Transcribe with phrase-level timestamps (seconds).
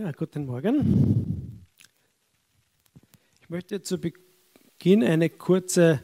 [0.00, 1.60] Ja, guten Morgen.
[3.42, 6.00] Ich möchte zu Beginn eine kurze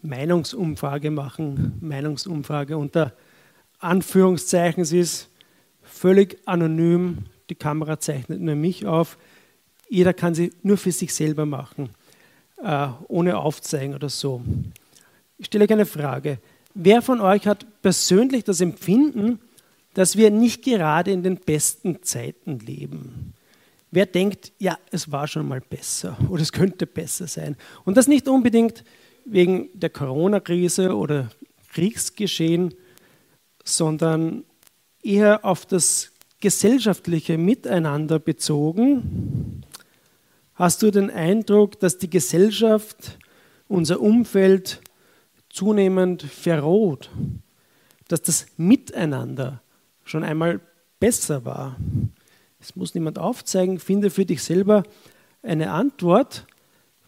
[0.00, 1.76] Meinungsumfrage machen.
[1.82, 3.12] Meinungsumfrage unter
[3.78, 4.86] Anführungszeichen.
[4.86, 5.28] Sie ist
[5.82, 7.26] völlig anonym.
[7.50, 9.18] Die Kamera zeichnet nur mich auf.
[9.90, 11.90] Jeder kann sie nur für sich selber machen,
[12.64, 14.40] äh, ohne Aufzeigen oder so.
[15.36, 16.38] Ich stelle euch eine Frage.
[16.72, 19.40] Wer von euch hat persönlich das Empfinden,
[19.94, 23.34] dass wir nicht gerade in den besten Zeiten leben.
[23.90, 27.56] Wer denkt, ja, es war schon mal besser oder es könnte besser sein.
[27.84, 28.84] Und das nicht unbedingt
[29.24, 31.30] wegen der Corona-Krise oder
[31.72, 32.74] Kriegsgeschehen,
[33.64, 34.44] sondern
[35.02, 39.62] eher auf das gesellschaftliche Miteinander bezogen.
[40.54, 43.18] Hast du den Eindruck, dass die Gesellschaft,
[43.68, 44.80] unser Umfeld
[45.48, 47.10] zunehmend verroht,
[48.08, 49.62] dass das Miteinander
[50.04, 50.60] schon einmal
[50.98, 51.76] besser war.
[52.60, 54.82] Es muss niemand aufzeigen, finde für dich selber
[55.42, 56.46] eine Antwort.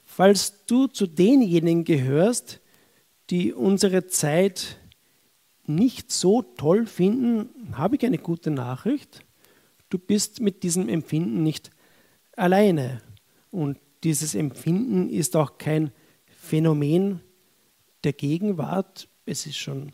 [0.05, 2.61] Falls du zu denjenigen gehörst,
[3.31, 4.79] die unsere Zeit
[5.65, 9.25] nicht so toll finden, habe ich eine gute Nachricht.
[9.91, 11.71] Du bist mit diesem Empfinden nicht
[12.37, 13.01] alleine.
[13.51, 15.93] Und dieses Empfinden ist auch kein
[16.27, 17.21] Phänomen
[18.05, 19.93] der Gegenwart, es ist schon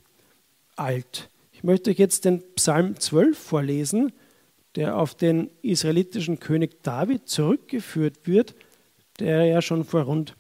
[0.77, 1.29] alt.
[1.59, 4.13] Ich möchte euch jetzt den Psalm 12 vorlesen,
[4.77, 8.55] der auf den israelitischen König David zurückgeführt wird,
[9.19, 10.37] der ja schon vor rund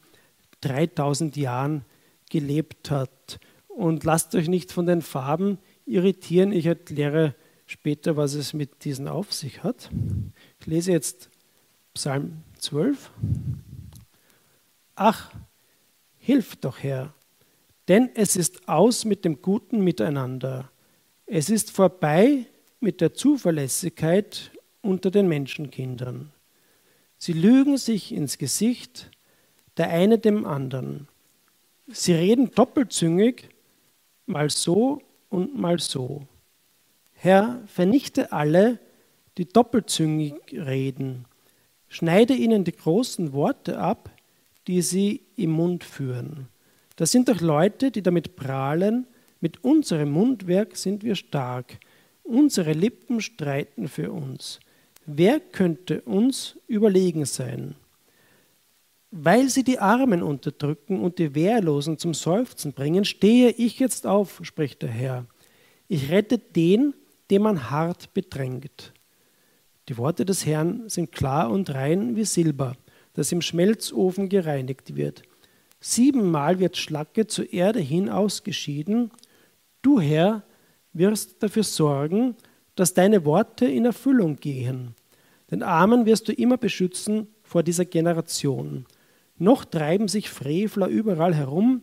[0.60, 1.84] 3000 Jahren
[2.30, 3.40] gelebt hat.
[3.66, 6.52] Und lasst euch nicht von den Farben irritieren.
[6.52, 7.34] Ich erkläre
[7.66, 9.90] später, was es mit diesen auf sich hat.
[10.60, 11.30] Ich lese jetzt
[11.94, 13.10] Psalm 12.
[14.94, 15.32] Ach,
[16.16, 17.12] hilf doch Herr,
[17.88, 20.70] denn es ist aus mit dem guten Miteinander
[21.28, 22.46] es ist vorbei
[22.80, 26.32] mit der Zuverlässigkeit unter den Menschenkindern.
[27.18, 29.10] Sie lügen sich ins Gesicht,
[29.76, 31.08] der eine dem anderen.
[31.86, 33.48] Sie reden doppelzüngig,
[34.26, 36.26] mal so und mal so.
[37.12, 38.78] Herr, vernichte alle,
[39.36, 41.26] die doppelzüngig reden.
[41.88, 44.10] Schneide ihnen die großen Worte ab,
[44.66, 46.48] die sie im Mund führen.
[46.96, 49.06] Das sind doch Leute, die damit prahlen,
[49.40, 51.78] mit unserem Mundwerk sind wir stark.
[52.22, 54.60] Unsere Lippen streiten für uns.
[55.06, 57.76] Wer könnte uns überlegen sein?
[59.10, 64.40] Weil sie die Armen unterdrücken und die Wehrlosen zum Seufzen bringen, stehe ich jetzt auf,
[64.42, 65.26] spricht der Herr.
[65.88, 66.92] Ich rette den,
[67.30, 68.92] den man hart bedrängt.
[69.88, 72.76] Die Worte des Herrn sind klar und rein wie Silber,
[73.14, 75.22] das im Schmelzofen gereinigt wird.
[75.80, 79.10] Siebenmal wird Schlacke zur Erde hin ausgeschieden
[79.82, 80.42] Du, Herr,
[80.92, 82.36] wirst dafür sorgen,
[82.74, 84.94] dass deine Worte in Erfüllung gehen.
[85.50, 88.86] Den Armen wirst du immer beschützen vor dieser Generation.
[89.36, 91.82] Noch treiben sich Frevler überall herum,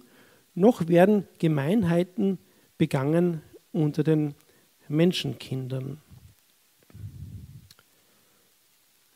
[0.53, 2.37] noch werden Gemeinheiten
[2.77, 3.41] begangen
[3.71, 4.35] unter den
[4.87, 5.99] Menschenkindern.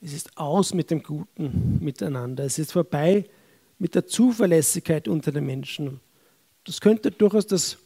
[0.02, 2.46] Es ist aus mit dem Guten miteinander.
[2.46, 3.26] Es ist vorbei
[3.78, 6.00] mit der Zuverlässigkeit unter den Menschen.
[6.64, 7.78] Das könnte durchaus das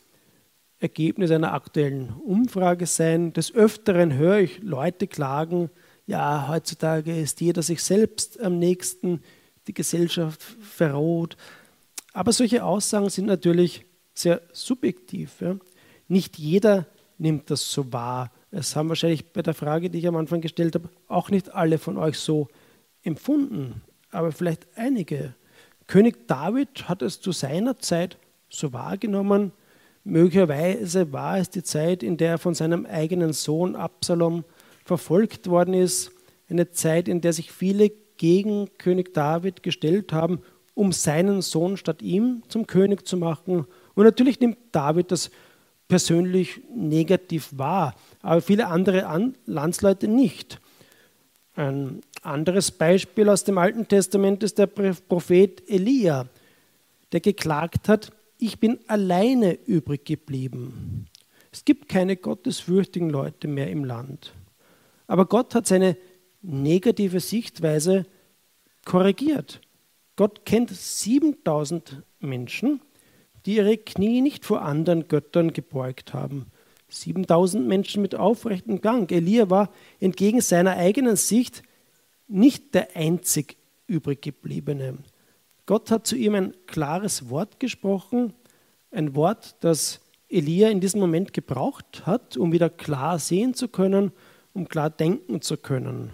[0.84, 3.34] Ergebnis einer aktuellen Umfrage sein.
[3.34, 5.70] Des Öfteren höre ich Leute klagen,
[6.06, 9.22] ja, heutzutage ist jeder sich selbst am nächsten,
[9.68, 11.38] die Gesellschaft verroht.
[12.12, 15.40] Aber solche Aussagen sind natürlich sehr subjektiv.
[15.40, 15.56] Ja.
[16.08, 16.86] Nicht jeder
[17.18, 18.32] nimmt das so wahr.
[18.52, 21.78] Es haben wahrscheinlich bei der Frage, die ich am Anfang gestellt habe, auch nicht alle
[21.78, 22.50] von euch so
[23.02, 25.34] empfunden, aber vielleicht einige.
[25.88, 28.18] König David hat es zu seiner Zeit
[28.50, 29.52] so wahrgenommen,
[30.04, 34.44] Möglicherweise war es die Zeit, in der er von seinem eigenen Sohn Absalom
[34.84, 36.12] verfolgt worden ist,
[36.50, 40.42] eine Zeit, in der sich viele gegen König David gestellt haben,
[40.74, 43.66] um seinen Sohn statt ihm zum König zu machen.
[43.96, 45.32] Und natürlich nimmt David das
[45.88, 50.60] persönlich negativ wahr, aber viele andere Landsleute nicht.
[51.56, 56.28] Ein anderes Beispiel aus dem Alten Testament ist der Prophet Elia,
[57.12, 58.12] der geklagt hat,
[58.46, 61.06] ich bin alleine übrig geblieben.
[61.54, 64.34] Es gibt keine gottesfürchtigen Leute mehr im Land.
[65.08, 65.96] Aber Gott hat seine
[66.42, 68.06] negative Sichtweise
[68.84, 69.62] korrigiert.
[70.18, 72.82] Gott kennt 7000 Menschen,
[73.46, 76.48] die ihre Knie nicht vor anderen Göttern gebeugt haben.
[76.90, 79.10] 7000 Menschen mit aufrechtem Gang.
[79.10, 81.64] Elia war entgegen seiner eigenen Sicht
[82.28, 83.56] nicht der einzig
[83.88, 84.98] übrig gebliebene.
[85.66, 88.34] Gott hat zu ihm ein klares Wort gesprochen,
[88.92, 94.12] ein Wort, das Elia in diesem Moment gebraucht hat, um wieder klar sehen zu können,
[94.54, 96.12] um klar denken zu können.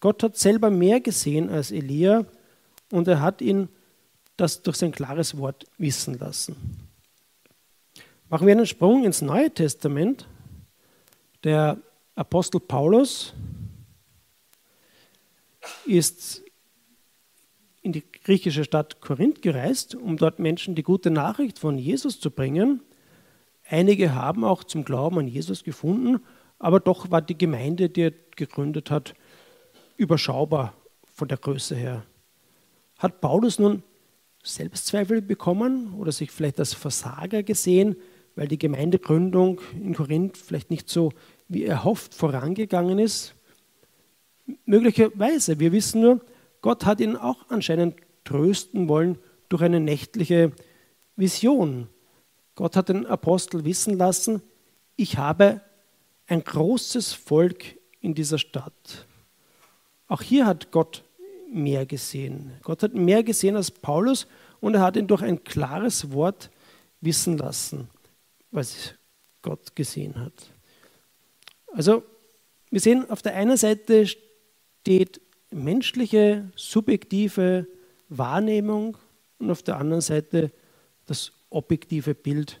[0.00, 2.24] Gott hat selber mehr gesehen als Elia
[2.90, 3.68] und er hat ihn
[4.36, 6.56] das durch sein klares Wort wissen lassen.
[8.30, 10.26] Machen wir einen Sprung ins Neue Testament.
[11.44, 11.76] Der
[12.14, 13.34] Apostel Paulus
[15.84, 16.42] ist
[17.82, 22.30] in die griechische Stadt Korinth gereist, um dort Menschen die gute Nachricht von Jesus zu
[22.30, 22.82] bringen.
[23.68, 26.20] Einige haben auch zum Glauben an Jesus gefunden,
[26.58, 29.14] aber doch war die Gemeinde, die er gegründet hat,
[29.96, 30.74] überschaubar
[31.12, 32.04] von der Größe her.
[32.98, 33.82] Hat Paulus nun
[34.42, 37.96] Selbstzweifel bekommen oder sich vielleicht als Versager gesehen,
[38.36, 41.12] weil die Gemeindegründung in Korinth vielleicht nicht so
[41.48, 43.34] wie erhofft vorangegangen ist?
[44.64, 45.58] Möglicherweise.
[45.58, 46.20] Wir wissen nur,
[46.60, 49.18] Gott hat ihn auch anscheinend trösten wollen
[49.48, 50.52] durch eine nächtliche
[51.16, 51.88] Vision.
[52.54, 54.42] Gott hat den Apostel wissen lassen,
[54.96, 55.62] ich habe
[56.26, 57.64] ein großes Volk
[58.00, 59.06] in dieser Stadt.
[60.08, 61.04] Auch hier hat Gott
[61.50, 62.52] mehr gesehen.
[62.62, 64.26] Gott hat mehr gesehen als Paulus
[64.60, 66.50] und er hat ihn durch ein klares Wort
[67.00, 67.88] wissen lassen,
[68.50, 68.94] was
[69.42, 70.52] Gott gesehen hat.
[71.72, 72.02] Also
[72.70, 75.20] wir sehen, auf der einen Seite steht
[75.50, 77.66] menschliche, subjektive
[78.08, 78.96] Wahrnehmung
[79.38, 80.50] und auf der anderen Seite
[81.06, 82.60] das objektive Bild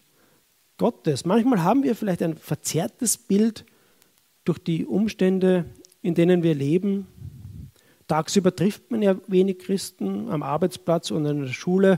[0.76, 1.24] Gottes.
[1.24, 3.64] Manchmal haben wir vielleicht ein verzerrtes Bild
[4.44, 5.66] durch die Umstände,
[6.02, 7.06] in denen wir leben.
[8.08, 11.96] Tagsüber trifft man ja wenig Christen am Arbeitsplatz und in der Schule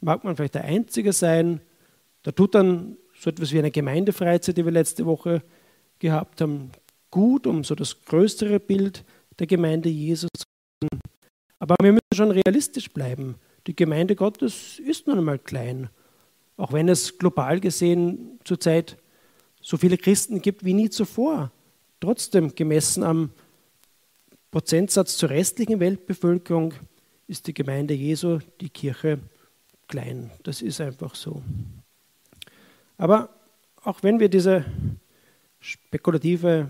[0.00, 1.60] mag man vielleicht der Einzige sein.
[2.22, 5.42] Da tut dann so etwas wie eine Gemeindefreizeit, die wir letzte Woche
[5.98, 6.70] gehabt haben,
[7.10, 9.04] gut, um so das größere Bild
[9.40, 10.28] der Gemeinde Jesus.
[11.58, 13.34] Aber wir müssen schon realistisch bleiben.
[13.66, 15.90] Die Gemeinde Gottes ist nun einmal klein.
[16.56, 18.96] Auch wenn es global gesehen zurzeit
[19.60, 21.50] so viele Christen gibt wie nie zuvor.
[22.00, 23.30] Trotzdem, gemessen am
[24.50, 26.74] Prozentsatz zur restlichen Weltbevölkerung,
[27.26, 29.18] ist die Gemeinde Jesu, die Kirche,
[29.86, 30.30] klein.
[30.42, 31.42] Das ist einfach so.
[32.96, 33.28] Aber
[33.82, 34.64] auch wenn wir diese
[35.60, 36.68] spekulative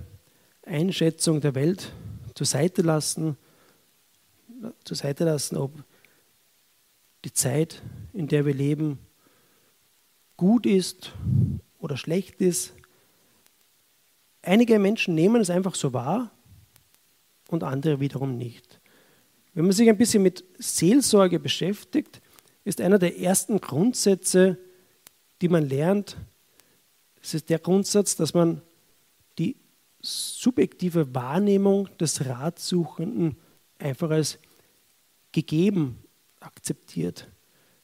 [0.64, 1.92] Einschätzung der Welt
[2.40, 3.36] zur Seite lassen,
[4.84, 5.84] zur Seite lassen, ob
[7.22, 7.82] die Zeit,
[8.14, 8.98] in der wir leben,
[10.38, 11.12] gut ist
[11.80, 12.72] oder schlecht ist.
[14.40, 16.30] Einige Menschen nehmen es einfach so wahr
[17.48, 18.80] und andere wiederum nicht.
[19.52, 22.22] Wenn man sich ein bisschen mit Seelsorge beschäftigt,
[22.64, 24.56] ist einer der ersten Grundsätze,
[25.42, 26.16] die man lernt,
[27.20, 28.62] das ist der Grundsatz, dass man
[29.38, 29.56] die
[30.00, 33.36] subjektive Wahrnehmung des Ratsuchenden
[33.78, 34.38] einfach als
[35.32, 35.98] gegeben
[36.40, 37.28] akzeptiert.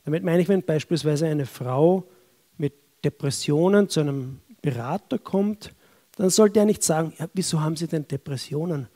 [0.04, 2.08] Damit meine ich, wenn beispielsweise eine Frau
[2.56, 2.74] mit
[3.04, 5.74] Depressionen zu einem Berater kommt,
[6.16, 8.88] dann sollte er nicht sagen, ja, wieso haben Sie denn Depressionen?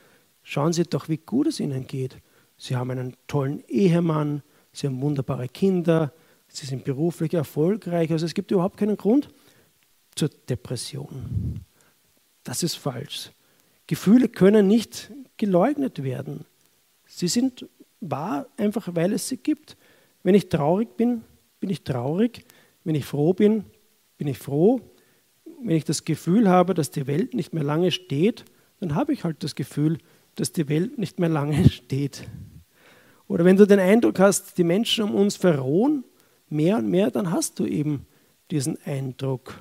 [0.43, 2.17] Schauen Sie doch, wie gut es Ihnen geht.
[2.57, 6.13] Sie haben einen tollen Ehemann, Sie haben wunderbare Kinder,
[6.49, 8.11] Sie sind beruflich erfolgreich.
[8.11, 9.29] Also es gibt überhaupt keinen Grund
[10.15, 11.61] zur Depression.
[12.45, 13.31] Das ist falsch.
[13.87, 16.45] Gefühle können nicht geleugnet werden.
[17.07, 17.67] Sie sind
[18.01, 19.77] wahr, einfach weil es sie gibt.
[20.23, 21.23] Wenn ich traurig bin,
[21.59, 22.45] bin ich traurig.
[22.85, 23.65] Wenn ich froh bin,
[24.17, 24.81] bin ich froh.
[25.63, 28.45] Wenn ich das Gefühl habe, dass die Welt nicht mehr lange steht,
[28.81, 29.99] dann habe ich halt das Gefühl,
[30.37, 32.29] dass die Welt nicht mehr lange steht.
[33.29, 36.05] Oder wenn du den Eindruck hast, die Menschen um uns verrohen,
[36.49, 38.07] mehr und mehr, dann hast du eben
[38.51, 39.59] diesen Eindruck.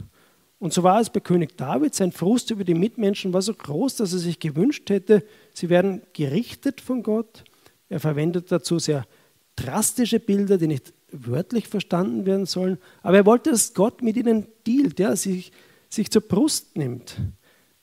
[0.59, 1.95] Und so war es bei König David.
[1.95, 5.23] Sein Frust über die Mitmenschen war so groß, dass er sich gewünscht hätte,
[5.53, 7.45] sie werden gerichtet von Gott.
[7.87, 9.07] Er verwendet dazu sehr
[9.55, 12.77] drastische Bilder, die nicht wörtlich verstanden werden sollen.
[13.01, 15.51] Aber er wollte, dass Gott mit ihnen dealt, ja, sich,
[15.89, 17.17] sich zur Brust nimmt.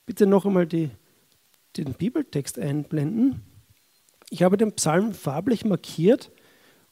[0.04, 0.90] Bitte noch einmal die,
[1.76, 3.42] den Bibeltext einblenden.
[4.30, 6.30] Ich habe den Psalm farblich markiert,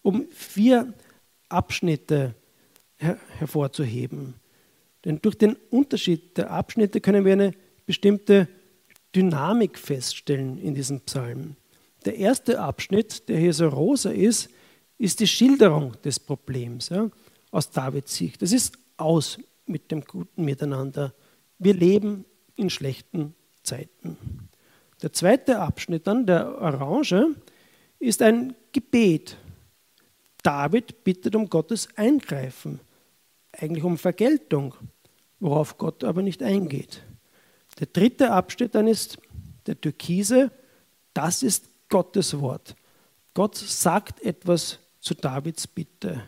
[0.03, 0.93] um vier
[1.49, 2.35] Abschnitte
[2.97, 4.35] her hervorzuheben.
[5.05, 7.53] Denn durch den Unterschied der Abschnitte können wir eine
[7.87, 8.49] bestimmte
[9.15, 11.57] Dynamik feststellen in diesem Psalm.
[12.05, 14.51] Der erste Abschnitt, der hier so rosa ist,
[14.99, 17.11] ist die Schilderung des Problems ja,
[17.51, 18.43] aus Davids Sicht.
[18.43, 21.15] Das ist aus mit dem guten Miteinander.
[21.59, 22.25] Wir leben
[22.57, 24.19] in schlechten Zeiten.
[25.03, 27.35] Der zweite Abschnitt dann, der Orange,
[27.99, 29.37] ist ein Gebet.
[30.43, 32.81] David bittet um Gottes Eingreifen,
[33.53, 34.75] eigentlich um Vergeltung
[35.45, 37.03] worauf Gott aber nicht eingeht.
[37.79, 39.19] Der dritte Abschnitt dann ist
[39.67, 40.51] der Türkise,
[41.13, 42.75] das ist Gottes Wort.
[43.35, 46.23] Gott sagt etwas zu Davids Bitte.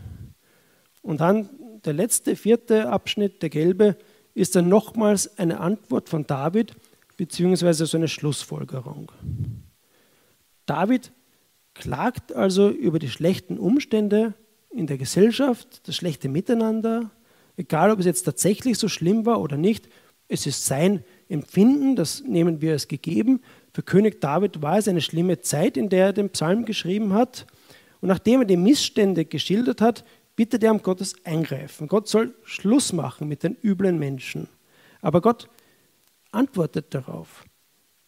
[1.01, 1.49] Und dann
[1.87, 3.97] der letzte, vierte Abschnitt, der gelbe,
[4.35, 6.75] ist dann nochmals eine Antwort von David,
[7.17, 9.13] beziehungsweise so eine Schlussfolgerung.
[10.67, 11.11] David
[11.73, 14.35] klagt also über die schlechten Umstände
[14.69, 17.11] in der Gesellschaft, das schlechte Miteinander,
[17.57, 19.89] egal ob es jetzt tatsächlich so schlimm war oder nicht,
[20.29, 23.41] es ist sein Empfinden, das nehmen wir als gegeben.
[23.73, 27.47] Für König David war es eine schlimme Zeit, in der er den Psalm geschrieben hat.
[28.01, 31.89] Und nachdem er die Missstände geschildert hat, bittet er um Gottes Eingreifen.
[31.89, 34.49] Gott soll Schluss machen mit den üblen Menschen.
[35.01, 35.49] Aber Gott
[36.33, 37.45] antwortet darauf.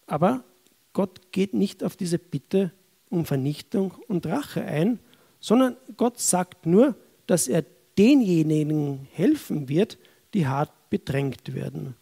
[0.06, 0.44] Aber
[0.92, 2.72] Gott geht nicht auf diese Bitte
[3.08, 4.98] um Vernichtung und Rache ein,
[5.40, 7.64] sondern Gott sagt nur, dass er
[7.98, 9.98] denjenigen helfen wird,
[10.32, 11.96] die hart bedrängt werden.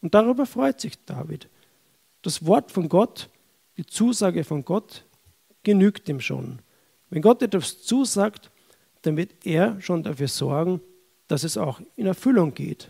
[0.00, 1.48] Und darüber freut sich David.
[2.22, 3.28] Das Wort von Gott,
[3.76, 5.04] die Zusage von Gott,
[5.62, 6.60] genügt ihm schon.
[7.10, 8.50] Wenn Gott etwas zusagt,
[9.02, 10.80] dann wird er schon dafür sorgen,
[11.26, 12.88] dass es auch in Erfüllung geht.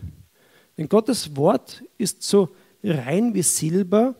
[0.77, 2.49] Denn Gottes Wort ist so
[2.83, 4.15] rein wie Silber,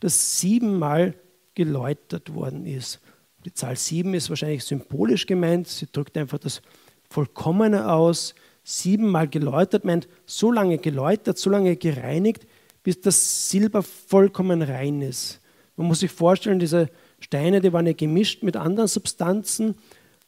[0.00, 1.14] das siebenmal
[1.54, 3.00] geläutert worden ist.
[3.44, 5.68] Die Zahl sieben ist wahrscheinlich symbolisch gemeint.
[5.68, 6.62] Sie drückt einfach das
[7.10, 8.34] Vollkommene aus.
[8.62, 12.46] Siebenmal geläutert meint so lange geläutert, so lange gereinigt,
[12.82, 15.40] bis das Silber vollkommen rein ist.
[15.76, 16.88] Man muss sich vorstellen, diese
[17.18, 19.74] Steine, die waren ja gemischt mit anderen Substanzen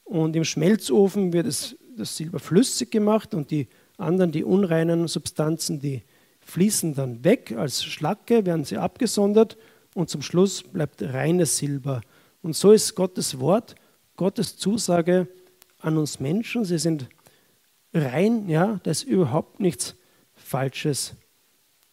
[0.04, 5.78] und im Schmelzofen wird es, das Silber flüssig gemacht und die anderen, die unreinen Substanzen,
[5.78, 6.02] die
[6.40, 7.54] fließen dann weg.
[7.56, 9.56] Als Schlacke werden sie abgesondert
[9.94, 12.00] und zum Schluss bleibt reines Silber.
[12.42, 13.74] Und so ist Gottes Wort,
[14.16, 15.28] Gottes Zusage
[15.82, 16.64] an uns Menschen.
[16.64, 17.08] Sie sind
[17.92, 19.94] rein, ja, da ist überhaupt nichts
[20.34, 21.14] Falsches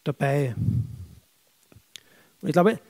[0.04, 0.54] dabei.
[2.40, 2.80] Und ich glaube,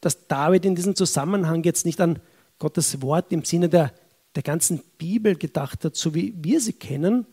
[0.00, 2.20] dass David in diesem Zusammenhang jetzt nicht an
[2.58, 3.92] Gottes Wort im Sinne der,
[4.34, 7.26] der ganzen Bibel gedacht hat, so wie wir sie kennen,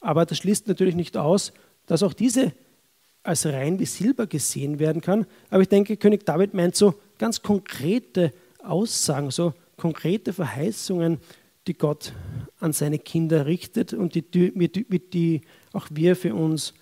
[0.00, 1.52] aber das schließt natürlich nicht aus,
[1.86, 2.52] dass auch diese
[3.22, 5.26] als rein wie Silber gesehen werden kann.
[5.50, 11.18] Aber ich denke, König David meint so ganz konkrete Aussagen, so konkrete Verheißungen,
[11.66, 12.12] die Gott
[12.58, 15.40] an seine Kinder richtet und die, die, die
[15.72, 16.74] auch wir für uns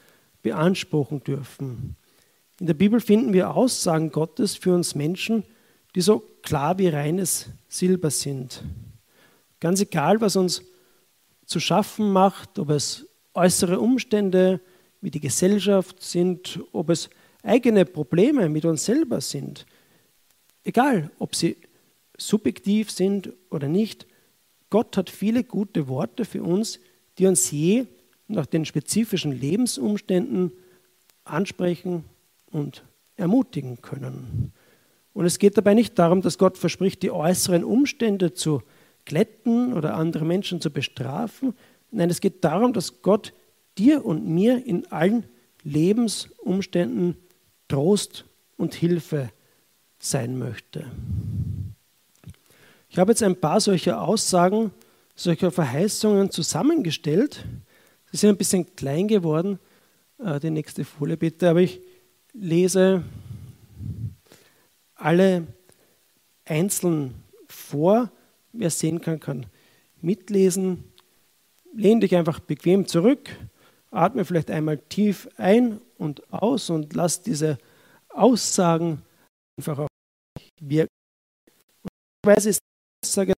[0.43, 1.97] beanspruchen dürfen.
[2.61, 5.45] In der Bibel finden wir Aussagen Gottes für uns Menschen,
[5.95, 8.63] die so klar wie reines Silber sind.
[9.61, 10.63] Ganz egal, was uns
[11.47, 14.61] zu schaffen macht, ob es äußere Umstände
[15.01, 17.09] wie die Gesellschaft sind, ob es
[17.43, 19.65] eigene Probleme mit uns selber sind.
[20.65, 21.57] Egal, ob sie
[22.17, 24.07] subjektiv sind oder nicht,
[24.71, 26.79] Gott hat viele gute Worte für uns,
[27.19, 27.87] die uns je
[28.27, 30.53] nach den spezifischen Lebensumständen
[31.25, 32.05] ansprechen
[32.51, 32.85] und
[33.17, 34.53] ermutigen können.
[35.15, 38.63] Und es geht dabei nicht darum, dass Gott verspricht, die äußeren Umstände zu
[39.05, 41.55] glätten oder andere Menschen zu bestrafen.
[41.91, 43.33] Nein, es geht darum, dass Gott
[43.79, 45.25] dir und mir in allen
[45.65, 47.17] Lebensumständen
[47.69, 49.31] Trost und Hilfe
[49.99, 50.85] sein möchte.
[52.89, 54.73] Ich habe jetzt ein paar solcher Aussagen,
[55.15, 57.45] solcher Verheißungen zusammengestellt.
[58.11, 59.59] Sie sind ein bisschen klein geworden.
[60.19, 61.51] Äh, die nächste Folie bitte.
[61.51, 61.81] Aber ich
[62.33, 63.05] lese
[64.95, 65.47] alle
[66.45, 67.15] einzeln
[67.49, 68.11] vor.
[68.53, 69.47] Wer sehen kann, kann
[70.01, 70.85] mitlesen.
[71.75, 73.31] Lehn dich einfach bequem zurück
[73.91, 77.59] Atme vielleicht einmal tief ein und aus und lass diese
[78.11, 79.03] Aussagen
[79.59, 79.89] einfach auf
[80.39, 80.93] dich wirken.
[82.25, 82.61] Und es ist
[83.03, 83.35] eine Aussage,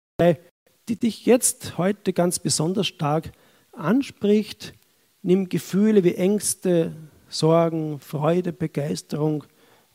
[0.88, 3.32] die dich jetzt heute ganz besonders stark
[3.72, 4.74] anspricht.
[5.22, 6.96] Nimm Gefühle wie Ängste,
[7.28, 9.44] Sorgen, Freude, Begeisterung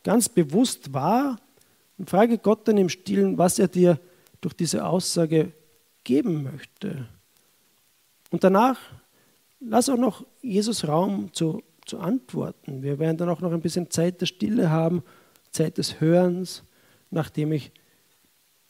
[0.03, 1.39] ganz bewusst wahr
[1.97, 3.99] und frage Gott dann im Stillen, was er dir
[4.39, 5.51] durch diese Aussage
[6.03, 7.07] geben möchte.
[8.29, 8.77] Und danach
[9.59, 12.83] lass auch noch Jesus Raum zu, zu antworten.
[12.83, 15.03] Wir werden dann auch noch ein bisschen Zeit der Stille haben,
[15.49, 16.63] Zeit des Hörens,
[17.09, 17.71] nachdem ich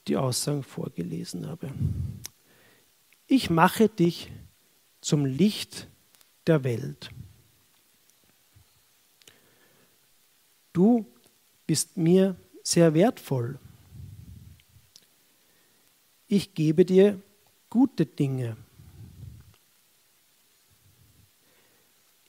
[0.07, 1.71] die Aussagen vorgelesen habe.
[3.27, 4.31] Ich mache dich
[5.01, 5.87] zum Licht
[6.47, 7.09] der Welt.
[10.73, 11.05] Du
[11.65, 13.59] bist mir sehr wertvoll.
[16.27, 17.21] Ich gebe dir
[17.69, 18.57] gute Dinge.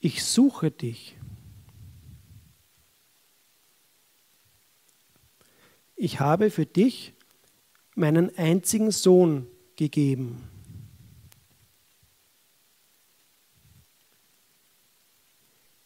[0.07, 1.17] ich suche dich.
[5.95, 7.13] Ich habe für dich
[7.97, 10.47] meinen einzigen Sohn gegeben.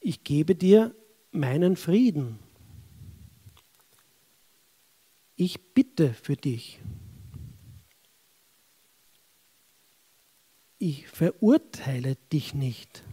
[0.01, 0.93] Ich gebe dir
[1.31, 2.39] meinen Frieden.
[5.37, 6.81] Ich bitte für dich.
[10.79, 13.03] Ich verurteile dich nicht.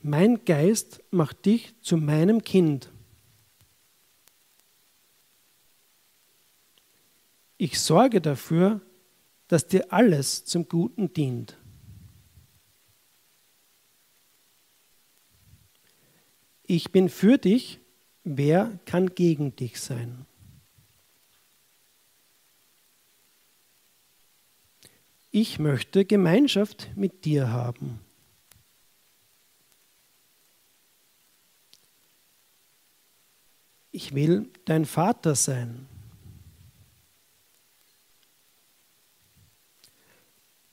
[0.00, 2.90] Mein Geist macht dich zu meinem Kind.
[7.60, 8.80] Ich sorge dafür,
[9.46, 11.58] dass dir alles zum Guten dient.
[16.62, 17.78] Ich bin für dich,
[18.24, 20.24] wer kann gegen dich sein?
[25.30, 28.00] Ich möchte Gemeinschaft mit dir haben.
[33.90, 35.89] Ich will dein Vater sein.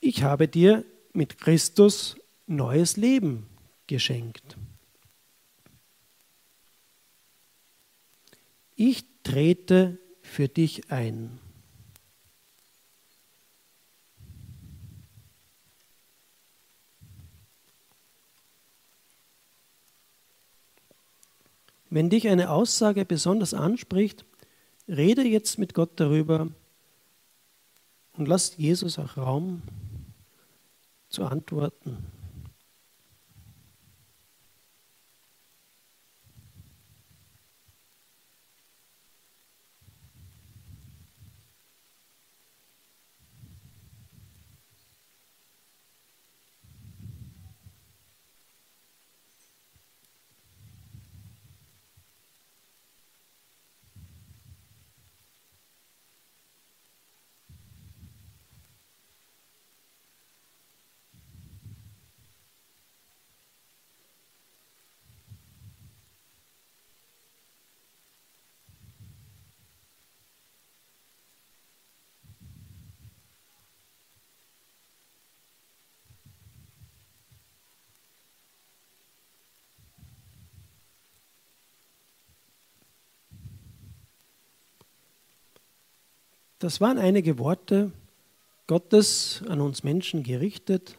[0.08, 3.46] Ich habe dir mit Christus neues Leben
[3.88, 4.56] geschenkt.
[8.76, 11.40] Ich trete für dich ein.
[21.90, 24.24] Wenn dich eine Aussage besonders anspricht,
[24.88, 26.48] rede jetzt mit Gott darüber
[28.14, 29.64] und lass Jesus auch Raum
[31.18, 32.17] zu antworten.
[86.60, 87.92] Das waren einige Worte
[88.66, 90.98] Gottes an uns Menschen gerichtet,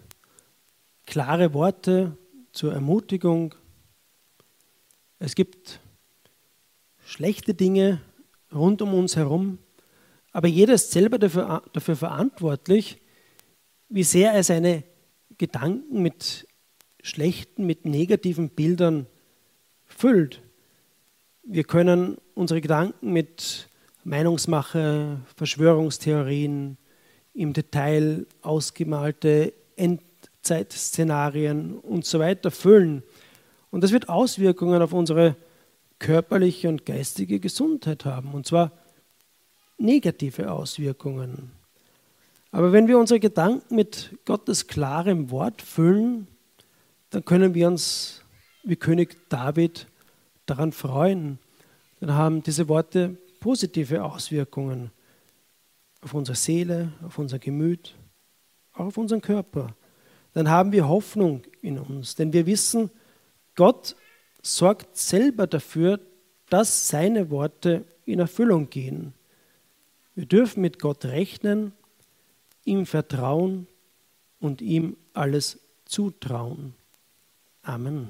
[1.05, 2.16] klare Worte
[2.53, 3.57] zur Ermutigung.
[5.18, 5.81] Es gibt
[7.05, 8.01] schlechte Dinge
[8.55, 9.59] rund um uns herum,
[10.31, 12.99] aber jeder ist selber dafür, dafür verantwortlich,
[13.88, 14.85] wie sehr er seine
[15.38, 16.47] Gedanken mit
[17.03, 19.09] schlechten, mit negativen Bildern
[19.87, 20.40] füllt.
[21.42, 23.68] Wir können unsere Gedanken mit
[24.09, 26.79] Meinungsmache, Verschwörungstheorien,
[27.35, 33.03] im Detail ausgemalte Endzeitszenarien und so weiter füllen.
[33.71, 35.37] Und das wird Auswirkungen auf unsere
[35.99, 38.73] körperliche und geistige Gesundheit haben, und zwar
[39.77, 41.53] negative Auswirkungen.
[42.51, 46.29] Aber wenn wir unsere Gedanken mit Gottes klarem Wort füllen,
[47.11, 48.23] dann können wir uns
[48.64, 49.87] wie König David
[50.47, 51.38] daran freuen.
[52.01, 54.90] Dann haben diese Worte positive Auswirkungen
[56.01, 57.94] auf unsere Seele, auf unser Gemüt,
[58.74, 59.74] auch auf unseren Körper.
[60.33, 62.90] Dann haben wir Hoffnung in uns, denn wir wissen,
[63.55, 63.96] Gott
[64.42, 66.01] sorgt selber dafür,
[66.48, 69.14] dass seine Worte in Erfüllung gehen.
[70.14, 71.72] Wir dürfen mit Gott rechnen,
[72.64, 73.66] ihm vertrauen
[74.40, 76.74] und ihm alles zutrauen.
[77.62, 78.09] Amen.